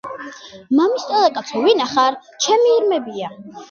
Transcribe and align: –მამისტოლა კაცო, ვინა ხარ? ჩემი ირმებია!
–მამისტოლა 0.79 1.29
კაცო, 1.37 1.63
ვინა 1.69 1.89
ხარ? 1.95 2.21
ჩემი 2.49 2.77
ირმებია! 2.81 3.37